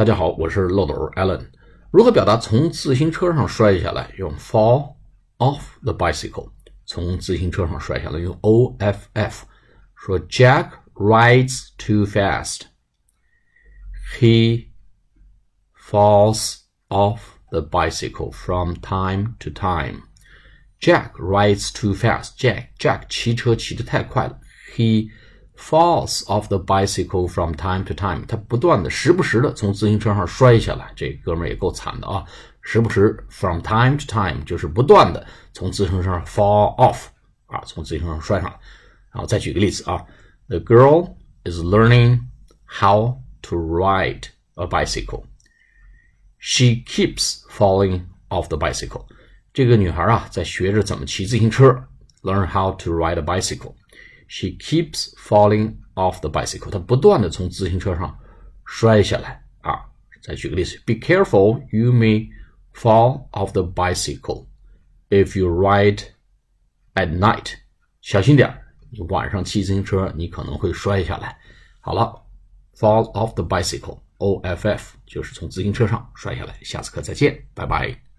[0.00, 1.48] 大家好，我是漏斗 Alan。
[1.90, 4.12] 如何表达从自行车上摔下来？
[4.18, 4.96] 用 fall
[5.38, 6.50] off the bicycle。
[6.84, 9.42] 从自行车上摔下来，用 off。
[9.94, 12.62] 说 Jack rides too fast.
[14.20, 14.68] He
[15.74, 16.58] falls
[16.88, 17.20] off
[17.50, 20.02] the bicycle from time to time.
[20.80, 22.36] Jack rides too fast.
[22.38, 24.38] Jack Jack 骑车骑得太快了。
[24.76, 25.08] He
[25.60, 30.92] falls off the bicycle from time to time，他不断的、时不时的从自行车上摔下来。
[30.94, 32.24] 这哥们儿也够惨的啊！
[32.60, 37.06] 时不时，from time to time 就是不断的从自行车上 fall off
[37.46, 38.58] 啊，从自行车上摔上来。
[39.12, 40.04] 然后再举个例子啊，
[40.48, 41.14] The girl
[41.44, 42.20] is learning
[42.66, 44.24] how to ride
[44.56, 45.24] a bicycle.
[46.38, 49.06] She keeps falling off the bicycle.
[49.54, 51.88] 这个女孩啊，在学着怎么骑自行车，
[52.22, 53.74] learn how to ride a bicycle.
[54.33, 56.71] She keeps falling off the bicycle.
[56.71, 58.17] 她不断的从自行车上
[58.65, 59.91] 摔下来啊！
[60.23, 62.29] 再举个例子，Be careful, you may
[62.73, 64.47] fall off the bicycle
[65.09, 66.03] if you ride
[66.93, 67.55] at night.
[67.99, 68.57] 小心点
[68.89, 71.37] 你晚上骑自行车你可能会摔下来。
[71.81, 72.23] 好了
[72.77, 76.57] ，fall off the bicycle, O F F 就是从自行车上摔下来。
[76.61, 78.10] 下次课再见，拜拜。